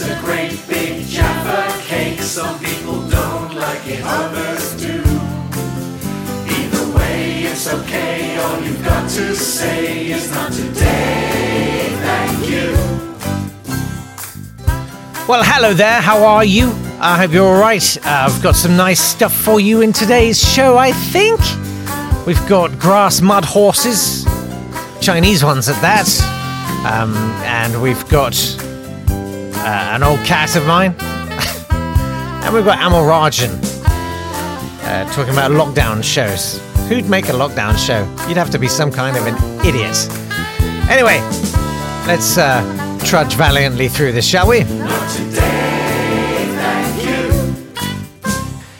[0.00, 2.20] is a great big Jaffa cake.
[2.20, 5.00] Some people don't like it, others do.
[6.46, 8.36] Either way, it's okay.
[8.36, 11.88] All you've got to say is not today.
[12.06, 12.74] Thank you.
[15.26, 16.00] Well, hello there.
[16.00, 16.70] How are you?
[17.00, 17.96] I hope you're all right.
[17.98, 20.76] Uh, I've got some nice stuff for you in today's show.
[20.76, 21.40] I think
[22.24, 24.24] we've got grass mud horses,
[25.00, 26.08] Chinese ones at that,
[26.86, 28.34] um, and we've got
[29.60, 33.58] uh, an old cat of mine, and we've got Amol Rajan
[34.84, 36.60] uh, talking about lockdown shows.
[36.88, 38.00] Who'd make a lockdown show?
[38.26, 39.34] You'd have to be some kind of an
[39.66, 40.08] idiot.
[40.88, 41.20] Anyway,
[42.06, 42.62] let's uh,
[43.04, 44.60] trudge valiantly through this, shall we?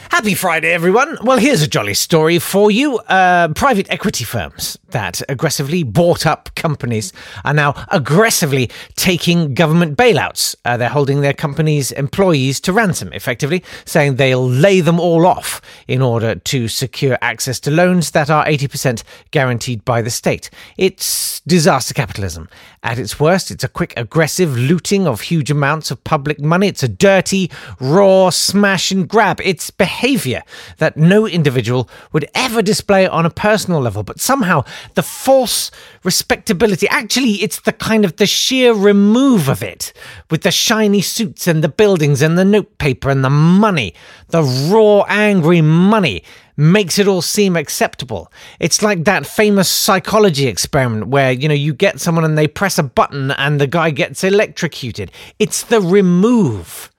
[0.09, 1.17] Happy Friday, everyone.
[1.21, 2.97] Well, here's a jolly story for you.
[2.97, 10.55] Uh, private equity firms that aggressively bought up companies are now aggressively taking government bailouts.
[10.65, 15.61] Uh, they're holding their companies' employees to ransom, effectively, saying they'll lay them all off
[15.87, 20.49] in order to secure access to loans that are 80% guaranteed by the state.
[20.77, 22.49] It's disaster capitalism.
[22.81, 26.67] At its worst, it's a quick, aggressive looting of huge amounts of public money.
[26.67, 29.41] It's a dirty, raw smash and grab.
[29.43, 30.43] It's behavior
[30.77, 34.63] that no individual would ever display on a personal level, but somehow
[34.95, 35.71] the false
[36.03, 39.93] respectability, actually, it's the kind of the sheer remove of it
[40.29, 43.93] with the shiny suits and the buildings and the notepaper and the money,
[44.29, 46.23] the raw, angry money
[46.59, 48.31] makes it all seem acceptable.
[48.59, 52.77] It's like that famous psychology experiment where, you know, you get someone and they press
[52.77, 55.11] a button and the guy gets electrocuted.
[55.39, 56.91] It's the remove.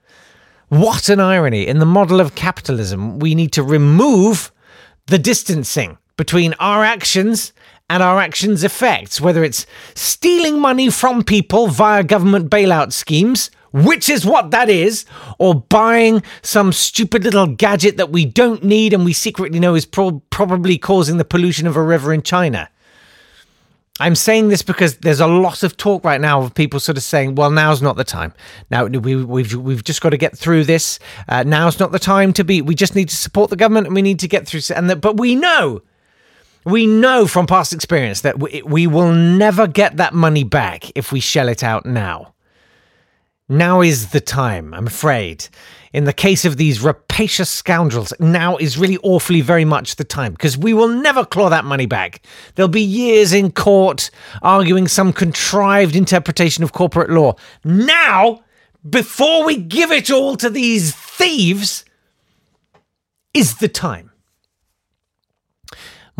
[0.69, 1.67] What an irony.
[1.67, 4.51] In the model of capitalism, we need to remove
[5.05, 7.51] the distancing between our actions
[7.89, 9.65] and our actions' effects, whether it's
[9.95, 15.03] stealing money from people via government bailout schemes, which is what that is,
[15.39, 19.87] or buying some stupid little gadget that we don't need and we secretly know is
[19.87, 22.69] pro- probably causing the pollution of a river in China.
[23.99, 27.03] I'm saying this because there's a lot of talk right now of people sort of
[27.03, 28.31] saying, "Well, now's not the time.
[28.69, 30.99] Now we, we've we've just got to get through this.
[31.27, 32.61] Uh, now's not the time to be.
[32.61, 35.01] We just need to support the government and we need to get through." And that,
[35.01, 35.81] but we know,
[36.65, 41.11] we know from past experience that we, we will never get that money back if
[41.11, 42.33] we shell it out now.
[43.49, 45.47] Now is the time, I'm afraid.
[45.91, 50.31] In the case of these rapacious scoundrels, now is really awfully very much the time
[50.31, 52.21] because we will never claw that money back.
[52.55, 54.09] There'll be years in court
[54.41, 57.35] arguing some contrived interpretation of corporate law.
[57.65, 58.41] Now,
[58.89, 61.83] before we give it all to these thieves,
[63.33, 64.10] is the time.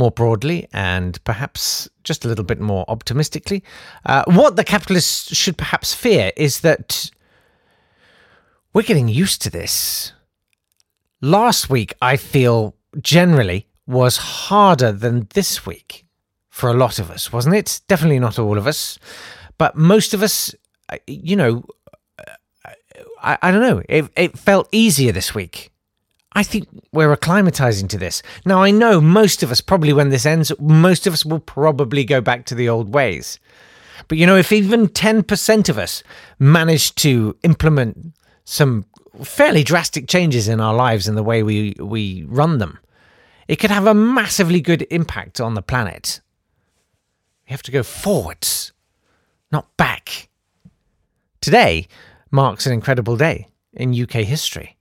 [0.02, 3.64] More broadly, and perhaps just a little bit more optimistically,
[4.04, 7.12] uh, what the capitalists should perhaps fear is that
[8.74, 10.14] we're getting used to this.
[11.22, 16.08] Last week, I feel generally was harder than this week
[16.50, 17.82] for a lot of us, wasn't it?
[17.88, 18.98] Definitely not all of us,
[19.60, 20.56] but most of us,
[20.90, 21.64] uh, you know,
[22.18, 22.74] uh,
[23.22, 25.71] I, I don't know, it, it felt easier this week.
[26.34, 28.24] I think we're acclimatizing to this.
[28.46, 32.06] Now, I know most of us, probably when this ends, most of us will probably
[32.06, 33.38] go back to the old ways.
[34.08, 36.04] But you know, if even 10% of us
[36.40, 38.14] manage to implement
[38.46, 38.86] some
[39.24, 42.80] fairly drastic changes in our lives and the way we, we run them,
[43.48, 46.22] it could have a massively good impact on the planet.
[47.46, 48.72] We have to go forwards,
[49.52, 50.30] not back.
[51.42, 51.88] Today
[52.32, 54.78] marks an incredible day in UK history.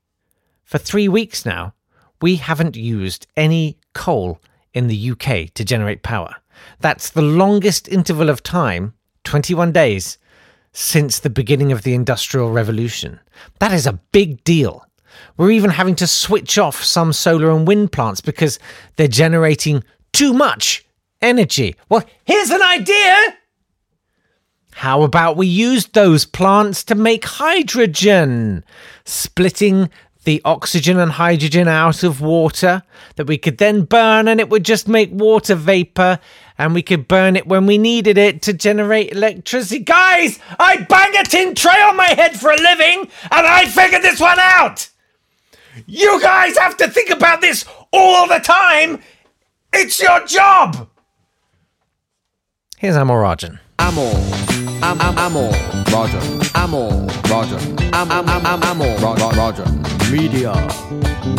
[0.70, 1.74] For three weeks now,
[2.22, 4.40] we haven't used any coal
[4.72, 6.36] in the UK to generate power.
[6.78, 8.94] That's the longest interval of time
[9.24, 10.16] 21 days
[10.72, 13.18] since the beginning of the Industrial Revolution.
[13.58, 14.86] That is a big deal.
[15.36, 18.60] We're even having to switch off some solar and wind plants because
[18.94, 19.82] they're generating
[20.12, 20.86] too much
[21.20, 21.74] energy.
[21.88, 23.36] Well, here's an idea.
[24.74, 28.64] How about we use those plants to make hydrogen,
[29.04, 29.90] splitting
[30.24, 32.82] the oxygen and hydrogen out of water
[33.16, 36.18] that we could then burn and it would just make water vapor
[36.58, 39.78] and we could burn it when we needed it to generate electricity.
[39.82, 44.02] Guys, I bang a tin tray on my head for a living and I figured
[44.02, 44.88] this one out.
[45.86, 49.00] You guys have to think about this all the time.
[49.72, 50.88] It's your job.
[52.76, 53.58] Here's Amol Rajan.
[53.90, 54.14] Amor,
[54.82, 55.50] am, am, Amor,
[55.90, 56.20] Roger,
[56.54, 56.92] Amor,
[57.28, 57.58] Roger,
[57.92, 59.64] am, am, am, am, Amor, Ro- Ro- Roger,
[60.12, 60.52] Media.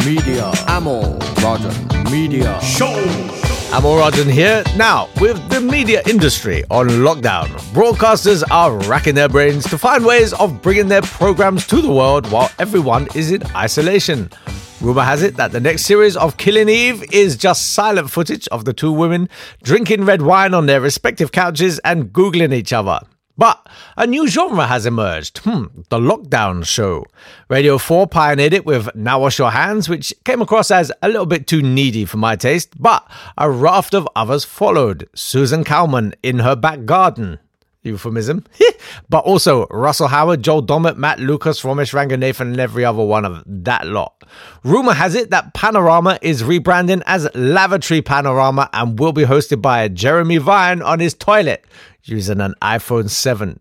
[0.06, 0.52] Media.
[0.68, 1.72] Amor, Roger,
[2.12, 2.60] Media.
[3.72, 4.66] Amol Rajan here.
[4.76, 10.34] Now, with the media industry on lockdown, broadcasters are racking their brains to find ways
[10.34, 14.30] of bringing their programs to the world while everyone is in isolation.
[14.82, 18.66] Rumor has it that the next series of Killing Eve is just silent footage of
[18.66, 19.30] the two women
[19.64, 23.00] drinking red wine on their respective couches and Googling each other.
[23.38, 23.68] But
[23.98, 25.40] a new genre has emerged.
[25.40, 27.06] Hmm, the lockdown show.
[27.50, 31.26] Radio 4 pioneered it with Now Wash Your Hands, which came across as a little
[31.26, 35.10] bit too needy for my taste, but a raft of others followed.
[35.16, 37.40] Susan Calman in her back garden.
[37.84, 38.46] Euphemism.
[39.10, 43.44] but also Russell Howard, Joel Dommett, Matt Lucas, Romesh Ranganathan, and every other one of
[43.46, 44.24] that lot.
[44.64, 49.88] Rumor has it that Panorama is rebranding as Lavatory Panorama and will be hosted by
[49.88, 51.66] Jeremy Vine on his toilet
[52.04, 53.60] using an iPhone 7.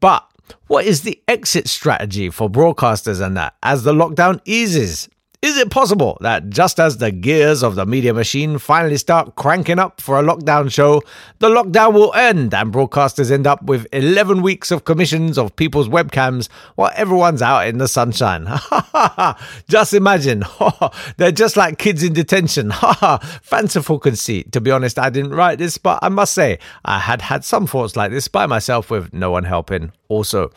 [0.00, 0.26] But
[0.66, 5.08] what is the exit strategy for broadcasters and that as the lockdown eases?
[5.42, 9.80] Is it possible that just as the gears of the media machine finally start cranking
[9.80, 11.02] up for a lockdown show,
[11.40, 15.88] the lockdown will end and broadcasters end up with 11 weeks of commissions of people's
[15.88, 18.46] webcams while everyone's out in the sunshine?
[19.68, 20.44] just imagine.
[21.16, 22.70] They're just like kids in detention.
[23.42, 24.52] Fanciful conceit.
[24.52, 27.66] To be honest, I didn't write this, but I must say, I had had some
[27.66, 30.50] thoughts like this by myself with no one helping also.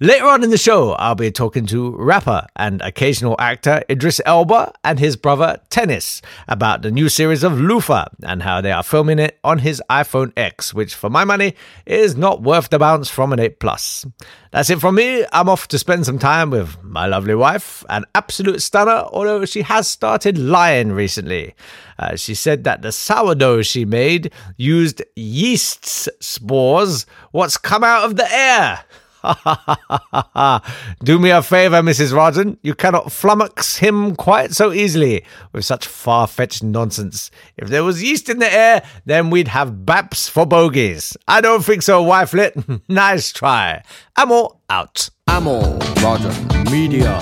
[0.00, 4.72] Later on in the show, I'll be talking to rapper and occasional actor Idris Elba
[4.84, 9.18] and his brother Tennis about the new series of Luther and how they are filming
[9.18, 11.54] it on his iPhone X, which for my money
[11.86, 14.06] is not worth the bounce from an 8 Plus.
[14.50, 15.24] That's it from me.
[15.32, 19.62] I'm off to spend some time with my lovely wife, an absolute stunner, although she
[19.62, 21.54] has started lying recently.
[21.98, 28.16] Uh, she said that the sourdough she made used yeast's spores, what's come out of
[28.16, 28.84] the air.
[31.04, 32.12] Do me a favor, Mrs.
[32.12, 32.58] Rajan.
[32.62, 37.30] You cannot flummox him quite so easily with such far fetched nonsense.
[37.56, 41.16] If there was yeast in the air, then we'd have baps for bogies.
[41.26, 42.82] I don't think so, wifelet.
[42.88, 43.82] nice try.
[44.16, 45.08] I'm all out.
[45.28, 46.32] Amor, Roger,
[46.70, 47.18] Media.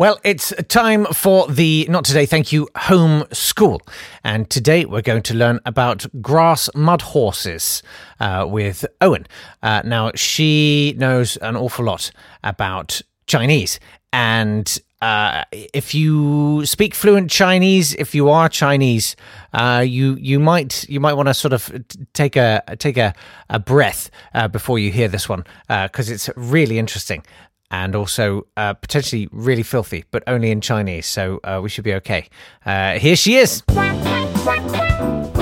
[0.00, 3.82] Well, it's time for the Not Today, Thank You Home School.
[4.24, 7.82] And today we're going to learn about grass mud horses
[8.18, 9.26] uh, with Owen.
[9.62, 12.12] Uh, now, she knows an awful lot
[12.42, 13.78] about Chinese.
[14.10, 19.16] And uh, if you speak fluent Chinese, if you are Chinese,
[19.52, 21.70] uh, you you might you might want to sort of
[22.14, 23.14] take a take a,
[23.50, 27.22] a breath uh, before you hear this one because it's really interesting
[27.70, 31.06] and also uh, potentially really filthy, but only in Chinese.
[31.06, 32.28] So uh, we should be okay.
[32.64, 33.62] Uh, here she is.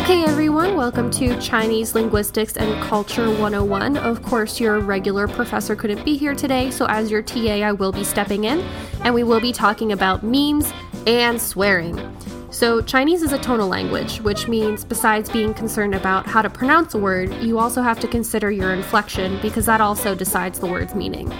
[0.08, 3.97] Okay, everyone, welcome to Chinese Linguistics and Culture 101.
[3.99, 7.92] Of course, your regular professor couldn't be here today, so as your TA, I will
[7.92, 8.61] be stepping in,
[9.02, 10.73] and we will be talking about memes
[11.06, 11.99] and swearing.
[12.50, 16.94] So, Chinese is a tonal language, which means besides being concerned about how to pronounce
[16.94, 20.94] a word, you also have to consider your inflection because that also decides the word's
[20.94, 21.30] meaning.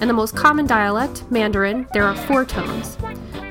[0.00, 2.96] In the most common dialect, Mandarin, there are four tones.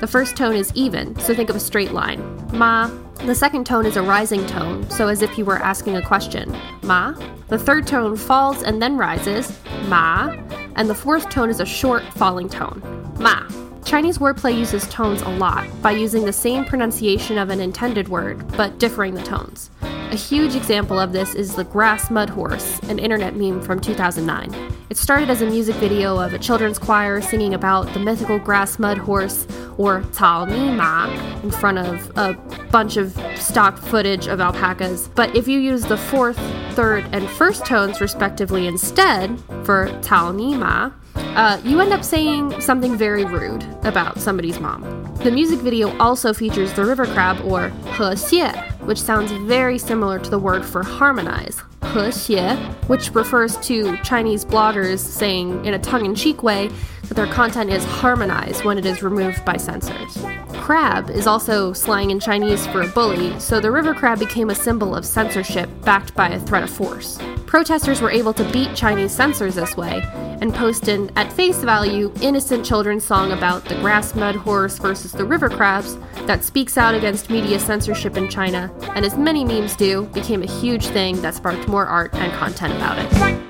[0.00, 2.20] The first tone is even, so think of a straight line.
[2.52, 2.90] Ma.
[3.24, 6.54] The second tone is a rising tone, so as if you were asking a question.
[6.82, 7.14] Ma.
[7.48, 9.58] The third tone falls and then rises.
[9.88, 10.36] Ma.
[10.76, 12.82] And the fourth tone is a short falling tone.
[13.18, 13.48] Ma.
[13.84, 18.46] Chinese wordplay uses tones a lot by using the same pronunciation of an intended word,
[18.56, 19.70] but differing the tones.
[19.82, 24.73] A huge example of this is the Grass Mud Horse, an internet meme from 2009.
[24.94, 28.78] It started as a music video of a children's choir singing about the mythical grass
[28.78, 29.44] mud horse,
[29.76, 30.68] or Ni
[31.42, 32.34] in front of a
[32.70, 35.08] bunch of stock footage of alpacas.
[35.08, 36.38] But if you use the fourth,
[36.76, 39.88] third, and first tones respectively instead for
[40.32, 45.12] Ni uh, you end up saying something very rude about somebody's mom.
[45.24, 50.20] The music video also features the river crab, or He Xie, which sounds very similar
[50.20, 56.04] to the word for harmonize, 和谐, which refers to Chinese bloggers saying in a tongue
[56.04, 56.70] in cheek way
[57.08, 60.18] that their content is harmonized when it is removed by censors.
[60.54, 64.54] Crab is also slang in Chinese for a bully, so the river crab became a
[64.54, 67.18] symbol of censorship backed by a threat of force.
[67.46, 70.02] Protesters were able to beat Chinese censors this way
[70.40, 75.12] and post an, at face value, innocent children's song about the grass mud horse versus
[75.12, 79.76] the river crabs that speaks out against media censorship in China, and as many memes
[79.76, 83.42] do, became a huge thing that sparked more art and content about it.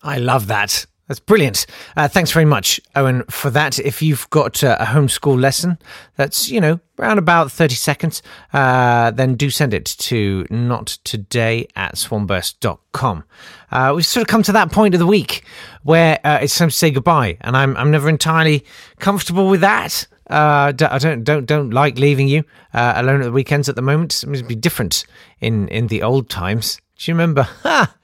[0.00, 0.86] I love that.
[1.08, 1.66] That's brilliant.
[1.96, 3.80] Uh, thanks very much, Owen, for that.
[3.80, 5.76] If you've got uh, a homeschool lesson
[6.14, 11.96] that's, you know, around about 30 seconds, uh, then do send it to nottoday at
[11.96, 13.24] swanburst.com.
[13.72, 15.44] Uh, we've sort of come to that point of the week
[15.82, 18.64] where uh, it's time to say goodbye, and I'm, I'm never entirely
[19.00, 20.06] comfortable with that.
[20.30, 22.42] Uh, I don't don't don't like leaving you
[22.74, 24.24] uh, alone at the weekends at the moment.
[24.24, 25.04] It must be different
[25.40, 26.80] in in the old times.
[26.98, 27.42] Do you remember?
[27.62, 27.94] Ha!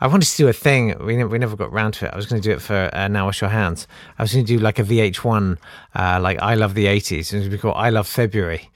[0.00, 0.94] I wanted to do a thing.
[1.02, 2.12] We, ne- we never got round to it.
[2.12, 3.86] I was going to do it for uh, Now Wash Your Hands.
[4.18, 5.56] I was going to do like a VH1,
[5.94, 7.32] uh, like I Love the 80s.
[7.32, 8.70] It was be called I Love February.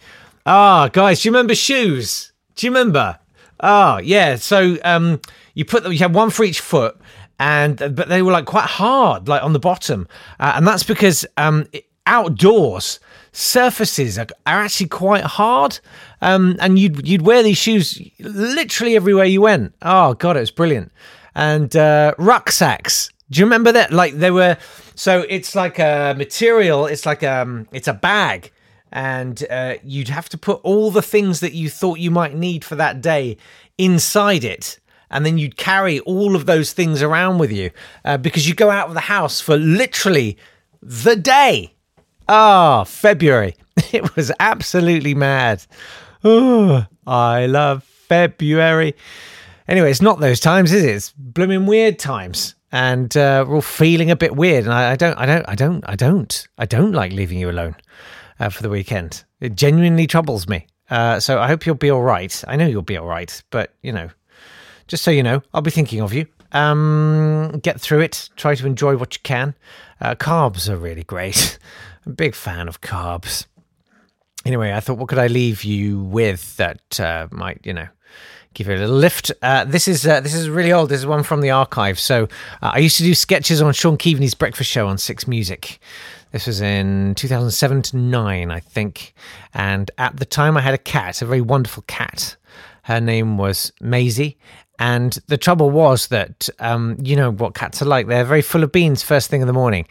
[0.47, 2.33] Ah, guys, do you remember shoes?
[2.55, 3.19] Do you remember?
[3.61, 4.37] Oh, yeah.
[4.37, 5.21] So um,
[5.55, 6.97] you put them, you had one for each foot,
[7.39, 10.09] and but they were like quite hard, like on the bottom.
[10.41, 11.67] Uh, and that's because um,
[12.07, 13.01] outdoors,
[13.39, 15.79] surfaces are, are actually quite hard.
[16.21, 19.75] Um, and you'd you'd wear these shoes literally everywhere you went.
[19.83, 20.93] Oh god, it was brilliant.
[21.35, 23.11] And uh, rucksacks.
[23.31, 23.93] Do you remember that?
[23.93, 24.57] Like they were.
[24.95, 26.87] So it's like a material.
[26.87, 28.51] It's like um, it's a bag,
[28.91, 32.65] and uh, you'd have to put all the things that you thought you might need
[32.65, 33.37] for that day
[33.77, 34.81] inside it.
[35.11, 37.71] And then you'd carry all of those things around with you
[38.05, 40.37] uh, because you go out of the house for literally
[40.83, 41.73] the day.
[42.29, 43.57] Ah, February.
[43.93, 45.65] It was absolutely mad.
[46.25, 48.95] Oh, I love February.
[49.69, 50.95] Anyway, it's not those times, is it?
[50.97, 52.57] It's blooming weird times.
[52.73, 54.65] And uh, we're all feeling a bit weird.
[54.65, 57.51] And I, I don't, I don't, I don't, I don't, I don't like leaving you
[57.51, 57.77] alone
[58.41, 59.25] uh, for the weekend.
[59.41, 60.67] It genuinely troubles me.
[60.91, 62.43] Uh, so I hope you'll be all right.
[62.49, 64.11] I know you'll be all right, but you know,
[64.89, 66.27] just so you know, I'll be thinking of you.
[66.53, 68.29] Um, get through it.
[68.37, 69.55] Try to enjoy what you can.
[70.01, 71.59] Uh, carbs are really great.
[72.09, 73.45] I'm a big fan of carbs.
[74.47, 77.87] Anyway, I thought, what could I leave you with that uh, might, you know,
[78.55, 79.31] give you a little lift?
[79.43, 80.89] Uh, this is uh, this is really old.
[80.89, 82.01] This is one from the archive.
[82.01, 82.25] So
[82.63, 85.81] uh, I used to do sketches on Shaun Keaveny's Breakfast Show on Six Music.
[86.33, 89.13] This was in 2007 to 9, I think.
[89.53, 92.37] And at the time, I had a cat, a very wonderful cat.
[92.85, 94.39] Her name was Maisie.
[94.79, 98.07] And the trouble was that, um, you know what cats are like.
[98.07, 99.87] They're very full of beans first thing in the morning.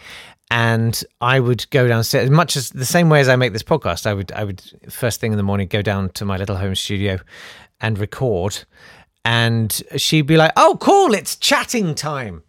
[0.49, 4.05] And I would go downstairs, much as the same way as I make this podcast.
[4.05, 6.75] I would, I would first thing in the morning go down to my little home
[6.75, 7.19] studio
[7.81, 8.63] and record.
[9.25, 11.13] And she'd be like, "Oh, cool!
[11.13, 12.43] It's chatting time."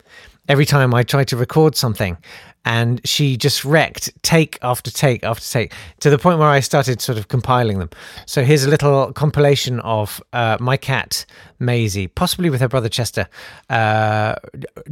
[0.48, 2.16] Every time I tried to record something,
[2.64, 7.00] and she just wrecked take after take after take to the point where I started
[7.00, 7.90] sort of compiling them.
[8.26, 11.24] So here's a little compilation of uh, my cat
[11.58, 13.28] Maisie, possibly with her brother Chester,
[13.70, 14.34] uh,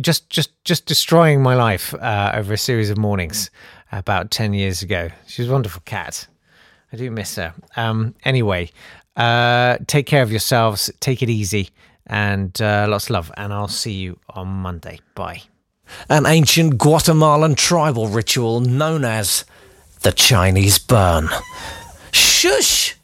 [0.00, 3.50] just just just destroying my life uh, over a series of mornings
[3.92, 5.10] about ten years ago.
[5.26, 6.28] She was a wonderful cat.
[6.92, 7.52] I do miss her.
[7.76, 8.70] Um, anyway,
[9.16, 10.90] uh, take care of yourselves.
[11.00, 11.70] Take it easy,
[12.06, 13.32] and uh, lots of love.
[13.37, 15.00] And I'll see you on Monday.
[15.14, 15.42] Bye.
[16.08, 19.44] An ancient Guatemalan tribal ritual known as
[20.00, 21.28] the Chinese burn.
[22.12, 22.96] Shush!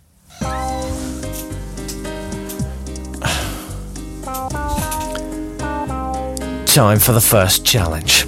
[6.67, 8.27] Time for the first challenge.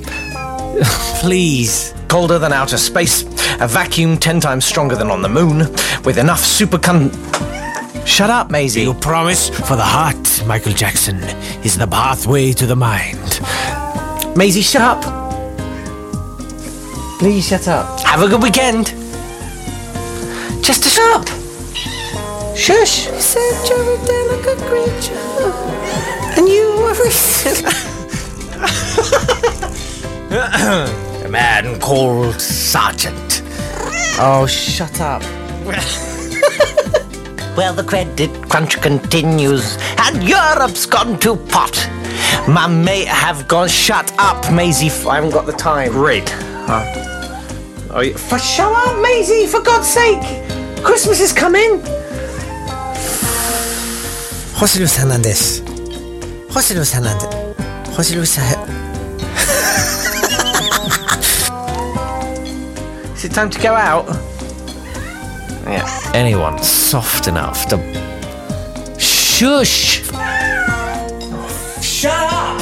[1.21, 1.95] Please.
[2.09, 3.23] Colder than outer space,
[3.61, 5.59] a vacuum ten times stronger than on the moon,
[6.05, 7.11] with enough supercon.
[8.07, 8.83] Shut up, Maisie.
[8.83, 11.17] You promise for the heart, Michael Jackson,
[11.65, 13.41] is the pathway to the mind.
[14.37, 15.03] Maisie, shut up.
[17.19, 18.01] Please shut up.
[18.01, 18.89] Have a good weekend.
[20.63, 21.27] Just a shut up.
[22.57, 23.09] Shush.
[23.19, 25.19] Said you're a delicate creature.
[26.37, 26.95] And you are.
[31.25, 33.43] A man called Sergeant.
[34.19, 35.23] Oh, shut up.
[37.57, 41.89] well, the credit crunch continues, and Europe's gone to pot.
[42.49, 43.69] My mate have gone.
[43.69, 44.89] Shut up, Maisie.
[44.89, 45.93] f- I haven't got the time.
[45.93, 46.33] Great.
[46.37, 49.47] Oh, you- for shut up, Maisie!
[49.47, 50.23] For God's sake,
[50.83, 51.81] Christmas is coming.
[54.59, 55.61] José Luis Hernández.
[56.49, 57.29] José Luis Hernández.
[57.95, 58.39] José Luis
[63.17, 64.07] Is it time to go out?
[65.67, 65.87] Yeah.
[66.15, 67.77] Anyone soft enough to
[69.01, 70.05] Shush!
[71.83, 72.61] Shut up!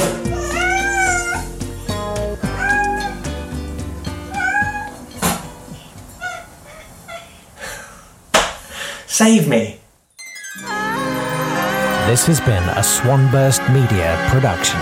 [9.05, 9.79] Save me.
[12.07, 14.79] This has been a Swanburst Media production.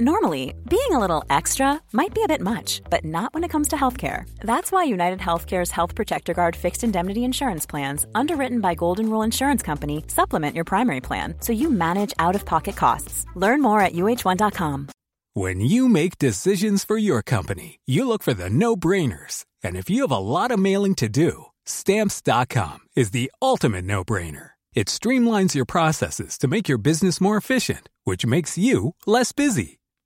[0.00, 3.68] Normally, being a little extra might be a bit much, but not when it comes
[3.68, 4.24] to healthcare.
[4.40, 9.20] That's why United Healthcare's Health Protector Guard fixed indemnity insurance plans, underwritten by Golden Rule
[9.20, 13.26] Insurance Company, supplement your primary plan so you manage out of pocket costs.
[13.34, 14.88] Learn more at uh1.com.
[15.34, 19.44] When you make decisions for your company, you look for the no brainers.
[19.62, 24.02] And if you have a lot of mailing to do, stamps.com is the ultimate no
[24.02, 24.52] brainer.
[24.72, 29.79] It streamlines your processes to make your business more efficient, which makes you less busy.